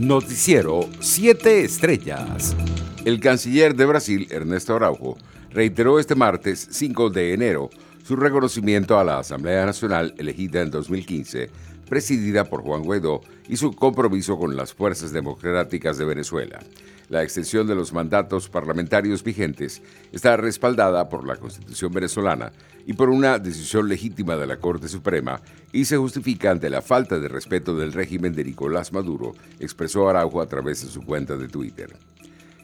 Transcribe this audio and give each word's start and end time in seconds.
Noticiero 0.00 0.88
7 0.98 1.62
Estrellas. 1.62 2.56
El 3.04 3.20
canciller 3.20 3.74
de 3.74 3.84
Brasil, 3.84 4.26
Ernesto 4.30 4.74
Araujo, 4.74 5.18
reiteró 5.50 5.98
este 5.98 6.14
martes 6.14 6.68
5 6.70 7.10
de 7.10 7.34
enero 7.34 7.68
su 8.10 8.16
reconocimiento 8.16 8.98
a 8.98 9.04
la 9.04 9.20
Asamblea 9.20 9.64
Nacional 9.64 10.16
elegida 10.18 10.62
en 10.62 10.72
2015, 10.72 11.48
presidida 11.88 12.42
por 12.42 12.60
Juan 12.62 12.82
Guaidó, 12.82 13.20
y 13.48 13.56
su 13.56 13.72
compromiso 13.72 14.36
con 14.36 14.56
las 14.56 14.74
fuerzas 14.74 15.12
democráticas 15.12 15.96
de 15.96 16.06
Venezuela. 16.06 16.58
La 17.08 17.22
extensión 17.22 17.68
de 17.68 17.76
los 17.76 17.92
mandatos 17.92 18.48
parlamentarios 18.48 19.22
vigentes 19.22 19.80
está 20.10 20.36
respaldada 20.36 21.08
por 21.08 21.24
la 21.24 21.36
Constitución 21.36 21.92
venezolana 21.92 22.50
y 22.84 22.94
por 22.94 23.10
una 23.10 23.38
decisión 23.38 23.88
legítima 23.88 24.34
de 24.34 24.48
la 24.48 24.56
Corte 24.56 24.88
Suprema 24.88 25.40
y 25.72 25.84
se 25.84 25.96
justifica 25.96 26.50
ante 26.50 26.68
la 26.68 26.82
falta 26.82 27.20
de 27.20 27.28
respeto 27.28 27.76
del 27.76 27.92
régimen 27.92 28.32
de 28.32 28.42
Nicolás 28.42 28.92
Maduro, 28.92 29.36
expresó 29.60 30.08
Araujo 30.08 30.40
a 30.40 30.48
través 30.48 30.82
de 30.84 30.90
su 30.90 31.02
cuenta 31.02 31.36
de 31.36 31.46
Twitter. 31.46 31.96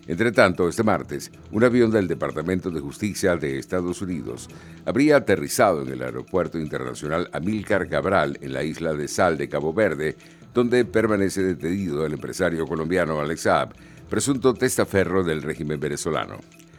Entre 0.09 0.31
tanto, 0.31 0.69
este 0.69 0.85
martes, 0.85 1.33
un 1.51 1.65
avión 1.65 1.91
del 1.91 2.07
Departamento 2.07 2.71
de 2.71 2.81
Justicia 2.81 3.37
de 3.37 3.59
Estados 3.59 4.01
Unidos 4.03 4.49
habría 4.85 5.17
aterrizado 5.17 5.83
en 5.83 5.89
el 5.89 6.03
Aeropuerto 6.03 6.59
Internacional 6.59 7.29
Amílcar 7.33 7.89
Cabral 7.89 8.39
en 8.41 8.53
la 8.53 8.63
isla 8.63 8.95
de 8.95 9.09
Sal 9.09 9.37
de 9.37 9.49
Cabo 9.49 9.73
Verde, 9.73 10.17
donde 10.55 10.85
permanece 10.85 11.43
detenido 11.43 12.07
el 12.07 12.13
empresario 12.13 12.67
colombiano 12.67 13.21
Alex 13.21 13.41
Saab, 13.41 13.75
presunto 14.09 14.55
testaferro 14.55 15.25
del 15.25 15.43
régimen 15.43 15.81
venezolano. 15.81 16.39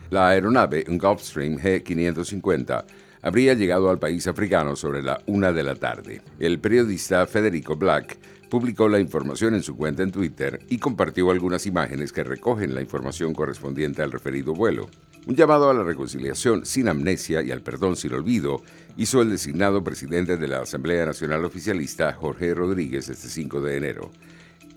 La 0.09 0.29
aeronave, 0.29 0.85
Gulfstream 0.87 1.57
G550, 1.57 2.85
habría 3.21 3.53
llegado 3.53 3.89
al 3.89 3.99
país 3.99 4.27
africano 4.27 4.75
sobre 4.75 5.01
la 5.01 5.21
una 5.25 5.51
de 5.51 5.63
la 5.63 5.75
tarde. 5.75 6.21
El 6.39 6.59
periodista 6.59 7.25
Federico 7.27 7.75
Black 7.75 8.17
publicó 8.49 8.87
la 8.87 8.99
información 8.99 9.55
en 9.55 9.63
su 9.63 9.75
cuenta 9.75 10.03
en 10.03 10.11
Twitter 10.11 10.59
y 10.69 10.77
compartió 10.77 11.31
algunas 11.31 11.65
imágenes 11.65 12.11
que 12.11 12.23
recogen 12.23 12.73
la 12.73 12.81
información 12.81 13.33
correspondiente 13.33 14.01
al 14.01 14.11
referido 14.11 14.53
vuelo. 14.53 14.89
Un 15.25 15.35
llamado 15.35 15.69
a 15.69 15.73
la 15.73 15.83
reconciliación 15.83 16.65
sin 16.65 16.87
amnesia 16.87 17.41
y 17.41 17.51
al 17.51 17.61
perdón 17.61 17.97
sin 17.97 18.13
olvido 18.13 18.61
hizo 18.95 19.21
el 19.21 19.29
designado 19.29 19.83
presidente 19.83 20.37
de 20.37 20.47
la 20.47 20.61
Asamblea 20.61 21.05
Nacional 21.05 21.43
Oficialista, 21.43 22.13
Jorge 22.13 22.53
Rodríguez, 22.53 23.09
este 23.09 23.27
5 23.27 23.61
de 23.61 23.77
enero 23.77 24.11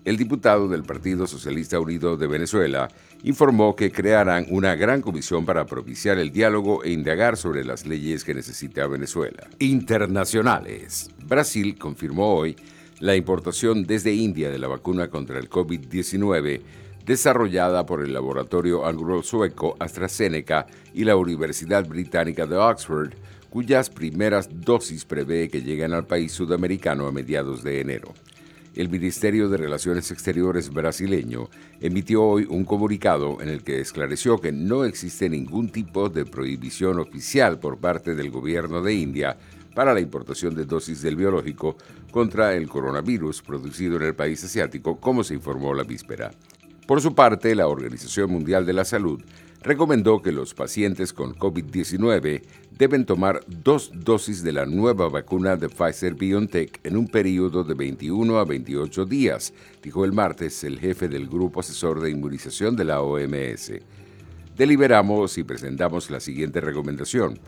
el 0.03 0.17
diputado 0.17 0.67
del 0.67 0.83
Partido 0.83 1.27
Socialista 1.27 1.79
Unido 1.79 2.17
de 2.17 2.25
Venezuela 2.27 2.87
informó 3.23 3.75
que 3.75 3.91
crearán 3.91 4.47
una 4.49 4.75
gran 4.75 5.01
comisión 5.01 5.45
para 5.45 5.65
propiciar 5.65 6.17
el 6.17 6.31
diálogo 6.31 6.83
e 6.83 6.91
indagar 6.91 7.37
sobre 7.37 7.63
las 7.63 7.85
leyes 7.85 8.23
que 8.23 8.33
necesita 8.33 8.87
Venezuela. 8.87 9.47
Internacionales. 9.59 11.11
Brasil 11.23 11.77
confirmó 11.77 12.33
hoy 12.33 12.55
la 12.99 13.15
importación 13.15 13.85
desde 13.85 14.13
India 14.13 14.49
de 14.49 14.59
la 14.59 14.67
vacuna 14.67 15.09
contra 15.09 15.37
el 15.37 15.49
COVID-19 15.49 16.61
desarrollada 17.05 17.85
por 17.85 18.03
el 18.03 18.13
laboratorio 18.13 18.85
anglo-sueco 18.85 19.75
AstraZeneca 19.79 20.67
y 20.93 21.03
la 21.03 21.15
Universidad 21.15 21.87
Británica 21.87 22.45
de 22.45 22.57
Oxford, 22.57 23.13
cuyas 23.49 23.89
primeras 23.89 24.49
dosis 24.51 25.05
prevé 25.05 25.49
que 25.49 25.61
lleguen 25.61 25.93
al 25.93 26.05
país 26.05 26.31
sudamericano 26.31 27.07
a 27.07 27.11
mediados 27.11 27.63
de 27.63 27.81
enero 27.81 28.13
el 28.75 28.89
Ministerio 28.89 29.49
de 29.49 29.57
Relaciones 29.57 30.11
Exteriores 30.11 30.69
brasileño 30.69 31.49
emitió 31.81 32.23
hoy 32.23 32.47
un 32.49 32.63
comunicado 32.63 33.41
en 33.41 33.49
el 33.49 33.63
que 33.63 33.81
esclareció 33.81 34.39
que 34.39 34.51
no 34.51 34.85
existe 34.85 35.29
ningún 35.29 35.69
tipo 35.69 36.09
de 36.09 36.25
prohibición 36.25 36.99
oficial 36.99 37.59
por 37.59 37.79
parte 37.79 38.15
del 38.15 38.31
gobierno 38.31 38.81
de 38.81 38.93
India 38.93 39.37
para 39.75 39.93
la 39.93 39.99
importación 39.99 40.55
de 40.55 40.65
dosis 40.65 41.01
del 41.01 41.15
biológico 41.15 41.77
contra 42.11 42.55
el 42.55 42.67
coronavirus 42.67 43.41
producido 43.41 43.97
en 43.97 44.03
el 44.03 44.15
país 44.15 44.43
asiático, 44.43 44.99
como 44.99 45.23
se 45.23 45.33
informó 45.33 45.73
la 45.73 45.83
víspera. 45.83 46.31
Por 46.91 46.99
su 46.99 47.15
parte, 47.15 47.55
la 47.55 47.69
Organización 47.69 48.29
Mundial 48.29 48.65
de 48.65 48.73
la 48.73 48.83
Salud 48.83 49.21
recomendó 49.61 50.21
que 50.21 50.33
los 50.33 50.53
pacientes 50.53 51.13
con 51.13 51.33
COVID-19 51.33 52.41
deben 52.77 53.05
tomar 53.05 53.39
dos 53.47 53.91
dosis 53.93 54.43
de 54.43 54.51
la 54.51 54.65
nueva 54.65 55.07
vacuna 55.07 55.55
de 55.55 55.69
Pfizer 55.69 56.15
BioNTech 56.15 56.81
en 56.83 56.97
un 56.97 57.07
periodo 57.07 57.63
de 57.63 57.75
21 57.75 58.37
a 58.37 58.43
28 58.43 59.05
días, 59.05 59.53
dijo 59.81 60.03
el 60.03 60.11
martes 60.11 60.65
el 60.65 60.79
jefe 60.79 61.07
del 61.07 61.29
Grupo 61.29 61.61
Asesor 61.61 62.01
de 62.01 62.11
Inmunización 62.11 62.75
de 62.75 62.83
la 62.83 62.99
OMS. 62.99 63.71
Deliberamos 64.57 65.37
y 65.37 65.45
presentamos 65.45 66.11
la 66.11 66.19
siguiente 66.19 66.59
recomendación 66.59 67.39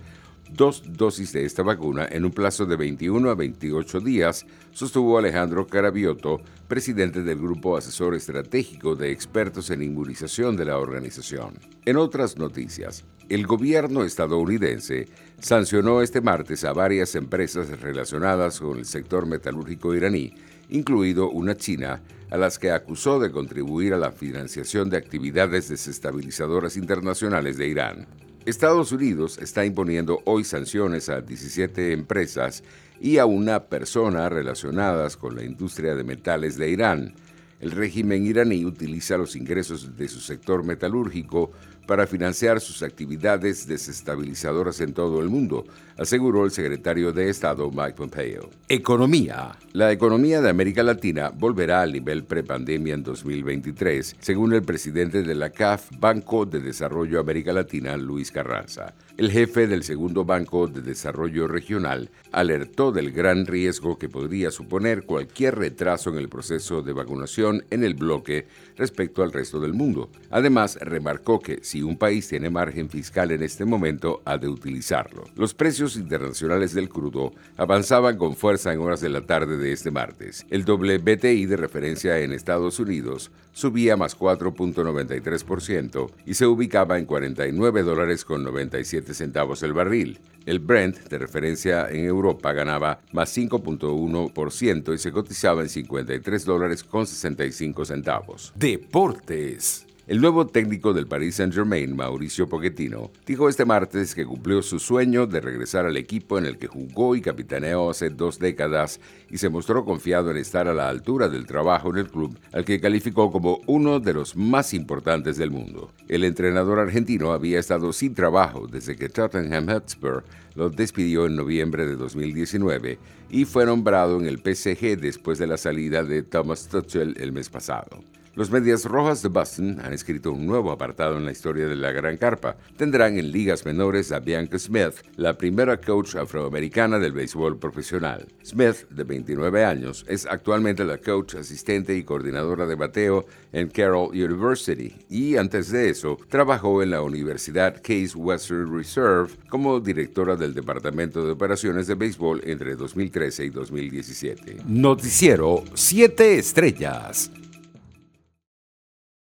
dos 0.52 0.84
dosis 0.86 1.34
de 1.34 1.46
esta 1.46 1.64
vacuna 1.64 2.08
en 2.10 2.26
un 2.26 2.32
plazo 2.32 2.66
de 2.66 2.76
21 2.76 3.30
a 3.30 3.36
28 3.36 4.00
días, 4.00 4.46
sostuvo 4.72 5.18
Alejandro 5.18 5.68
Carabioto, 5.68 6.42
presidente 6.68 7.24
del 7.24 7.40
Grupo 7.40 7.78
Asesor 7.78 8.16
Estratégico 8.16 8.96
de 8.96 9.12
Expertos 9.12 9.70
en 9.70 9.82
Inmunización 9.82 10.56
de 10.56 10.66
la 10.66 10.78
organización. 10.78 11.60
En 11.86 11.98
otras 11.98 12.38
noticias, 12.38 13.04
el 13.30 13.48
gobierno 13.48 14.04
estadounidense 14.04 15.08
sancionó 15.40 16.02
este 16.02 16.22
martes 16.22 16.64
a 16.66 16.74
varias 16.74 17.16
empresas 17.16 17.70
relacionadas 17.82 18.60
con 18.60 18.78
el 18.78 18.86
sector 18.86 19.26
metalúrgico 19.26 19.96
iraní, 19.96 20.36
incluido 20.70 21.30
una 21.30 21.56
china, 21.56 22.02
a 22.30 22.38
las 22.38 22.58
que 22.58 22.72
acusó 22.72 23.20
de 23.20 23.32
contribuir 23.32 23.94
a 23.94 23.98
la 23.98 24.12
financiación 24.12 24.90
de 24.90 24.98
actividades 24.98 25.70
desestabilizadoras 25.70 26.78
internacionales 26.78 27.58
de 27.58 27.68
Irán. 27.68 28.08
Estados 28.46 28.92
Unidos 28.92 29.38
está 29.38 29.64
imponiendo 29.64 30.22
hoy 30.26 30.44
sanciones 30.44 31.08
a 31.08 31.22
17 31.22 31.94
empresas 31.94 32.62
y 33.00 33.18
a 33.18 33.26
una 33.26 33.64
persona 33.68 34.28
relacionadas 34.28 35.16
con 35.16 35.38
la 35.38 35.44
industria 35.44 35.96
de 35.96 36.04
metales 36.04 36.58
de 36.58 36.70
Irán. 36.70 37.14
El 37.64 37.72
régimen 37.72 38.26
iraní 38.26 38.66
utiliza 38.66 39.16
los 39.16 39.38
ingresos 39.38 39.96
de 39.96 40.10
su 40.10 40.20
sector 40.20 40.66
metalúrgico 40.66 41.54
para 41.88 42.08
financiar 42.08 42.60
sus 42.60 42.84
actividades 42.84 43.68
desestabilizadoras 43.68 44.82
en 44.82 44.94
todo 44.94 45.22
el 45.22 45.30
mundo, 45.30 45.66
aseguró 45.98 46.46
el 46.46 46.52
secretario 46.52 47.12
de 47.12 47.30
Estado 47.30 47.70
Mike 47.72 47.94
Pompeo. 47.94 48.50
Economía. 48.68 49.58
La 49.74 49.92
economía 49.92 50.42
de 50.42 50.50
América 50.50 50.84
Latina 50.84 51.30
volverá 51.30 51.82
al 51.82 51.94
nivel 51.94 52.24
prepandemia 52.24 52.94
en 52.94 53.04
2023, 53.04 54.18
según 54.20 54.54
el 54.54 54.64
presidente 54.64 55.24
de 55.24 55.36
la 55.36 55.50
CAF, 55.50 55.90
Banco 56.00 56.46
de 56.46 56.60
Desarrollo 56.60 57.20
América 57.20 57.54
Latina, 57.54 57.98
Luis 57.98 58.32
Carranza. 58.32 58.94
El 59.18 59.30
jefe 59.30 59.68
del 59.68 59.84
segundo 59.84 60.26
Banco 60.26 60.68
de 60.68 60.82
Desarrollo 60.82 61.48
Regional 61.48 62.10
alertó 62.32 62.92
del 62.92 63.12
gran 63.12 63.46
riesgo 63.46 63.98
que 63.98 64.10
podría 64.10 64.50
suponer 64.52 65.04
cualquier 65.04 65.56
retraso 65.56 66.10
en 66.10 66.18
el 66.18 66.30
proceso 66.30 66.82
de 66.82 66.94
vacunación 66.94 67.53
en 67.70 67.84
el 67.84 67.94
bloque 67.94 68.48
respecto 68.76 69.22
al 69.22 69.32
resto 69.32 69.60
del 69.60 69.74
mundo. 69.74 70.10
Además, 70.30 70.78
remarcó 70.82 71.40
que 71.40 71.60
si 71.62 71.84
un 71.84 71.98
país 71.98 72.28
tiene 72.28 72.50
margen 72.50 72.90
fiscal 72.90 73.32
en 73.32 73.44
este 73.44 73.66
momento, 73.66 74.22
ha 74.26 74.38
de 74.38 74.48
utilizarlo. 74.48 75.26
Los 75.36 75.54
precios 75.54 75.96
internacionales 75.96 76.74
del 76.74 76.90
crudo 76.90 77.34
avanzaban 77.58 78.18
con 78.18 78.36
fuerza 78.36 78.74
en 78.74 78.80
horas 78.80 79.02
de 79.02 79.10
la 79.10 79.26
tarde 79.26 79.58
de 79.58 79.72
este 79.72 79.92
martes. 79.92 80.46
El 80.50 80.64
WTI 80.64 81.46
de 81.46 81.58
referencia 81.58 82.20
en 82.20 82.32
Estados 82.32 82.80
Unidos 82.80 83.32
subía 83.54 83.96
más 83.96 84.18
4.93% 84.18 86.12
y 86.26 86.34
se 86.34 86.46
ubicaba 86.46 87.00
en 87.00 87.06
49 87.06 87.84
dólares 87.84 88.26
con 88.26 88.44
97 88.44 89.14
centavos 89.14 89.64
el 89.64 89.74
barril. 89.74 90.20
El 90.46 90.60
Brent, 90.60 91.08
de 91.08 91.18
referencia 91.18 91.90
en 91.90 92.04
Europa, 92.06 92.52
ganaba 92.52 93.00
más 93.14 93.38
5.1% 93.38 94.94
y 94.94 94.98
se 94.98 95.12
cotizaba 95.12 95.62
en 95.62 95.70
53 95.70 96.46
dólares 96.46 96.84
con 96.84 97.08
65 97.08 97.86
centavos. 97.86 98.52
Deportes. 98.56 99.86
El 100.06 100.20
nuevo 100.20 100.46
técnico 100.46 100.92
del 100.92 101.08
Paris 101.08 101.36
Saint-Germain, 101.36 101.96
Mauricio 101.96 102.50
Pochettino, 102.50 103.10
dijo 103.26 103.48
este 103.48 103.64
martes 103.64 104.14
que 104.14 104.26
cumplió 104.26 104.62
su 104.62 104.78
sueño 104.78 105.28
de 105.28 105.40
regresar 105.40 105.86
al 105.86 105.96
equipo 105.96 106.38
en 106.38 106.46
el 106.46 106.58
que 106.58 106.68
jugó 106.68 107.16
y 107.16 107.22
capitaneó 107.22 107.90
hace 107.90 108.10
dos 108.10 108.38
décadas 108.38 109.00
y 109.30 109.38
se 109.38 109.48
mostró 109.48 109.86
confiado 109.86 110.30
en 110.30 110.36
estar 110.36 110.68
a 110.68 110.74
la 110.74 110.90
altura 110.90 111.30
del 111.30 111.46
trabajo 111.46 111.90
en 111.90 112.00
el 112.00 112.10
club, 112.10 112.38
al 112.52 112.66
que 112.66 112.82
calificó 112.82 113.32
como 113.32 113.62
uno 113.66 114.02
de 114.02 114.14
los 114.14 114.36
más 114.36 114.74
importantes 114.74 115.38
del 115.38 115.52
mundo. 115.52 115.94
El 116.10 116.26
entrenador 116.26 116.80
argentino 116.80 117.32
había 117.32 117.60
estado 117.60 117.94
sin 117.94 118.14
trabajo 118.14 118.68
desde 118.68 118.98
que 118.98 119.08
Tottenham 119.08 119.68
Hotspur 119.68 120.26
lo 120.56 120.70
despidió 120.70 121.28
en 121.28 121.38
noviembre 121.38 121.88
de 121.88 121.96
2019 121.96 123.00
y 123.30 123.46
fue 123.46 123.66
nombrado 123.66 124.20
en 124.20 124.26
el 124.26 124.40
PSG 124.40 125.00
después 125.00 125.40
de 125.40 125.48
la 125.48 125.56
salida 125.56 126.04
de 126.04 126.24
Thomas 126.24 126.68
Tuchel 126.68 127.16
el 127.22 127.32
mes 127.32 127.48
pasado. 127.48 128.04
Los 128.36 128.50
Medias 128.50 128.86
Rojas 128.86 129.22
de 129.22 129.30
Boston 129.30 129.80
han 129.84 129.94
escrito 129.94 130.32
un 130.32 130.48
nuevo 130.48 130.72
apartado 130.72 131.18
en 131.18 131.26
la 131.26 131.32
historia 131.32 131.68
de 131.68 131.76
la 131.76 131.92
Gran 131.92 132.18
Carpa. 132.18 132.58
Tendrán 132.78 133.20
en 133.20 133.32
ligas 133.32 133.64
menores 133.64 134.12
a 134.12 134.20
Bianca 134.20 134.58
Smith, 134.58 134.96
la 135.18 135.38
primera 135.38 135.78
coach 135.78 136.16
afroamericana 136.16 136.98
del 136.98 137.12
béisbol 137.12 137.60
profesional. 137.60 138.26
Smith, 138.44 138.90
de 138.90 139.04
29 139.04 139.64
años, 139.64 140.04
es 140.10 140.26
actualmente 140.26 140.84
la 140.84 140.98
coach 140.98 141.36
asistente 141.36 141.96
y 141.96 142.04
coordinadora 142.04 142.66
de 142.66 142.74
bateo 142.74 143.28
en 143.52 143.70
Carroll 143.70 144.10
University 144.10 144.96
y 145.12 145.38
antes 145.38 145.70
de 145.70 145.92
eso 145.92 146.18
trabajó 146.28 146.82
en 146.82 146.90
la 146.90 147.04
Universidad 147.04 147.76
Case 147.84 148.16
Western 148.16 148.76
Reserve 148.76 149.30
como 149.48 149.80
directora 149.80 150.36
del 150.36 150.56
Departamento 150.56 151.24
de 151.24 151.34
Operaciones 151.34 151.86
de 151.86 151.94
Béisbol 151.94 152.42
entre 152.46 152.76
2013 152.76 153.46
y 153.46 153.50
2017. 153.52 154.58
Noticiero 154.66 155.64
7 155.76 156.40
Estrellas. 156.40 157.30